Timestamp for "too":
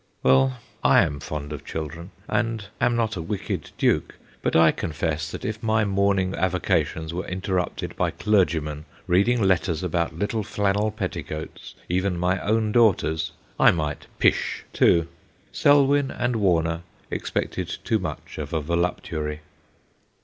14.73-15.07, 17.83-17.99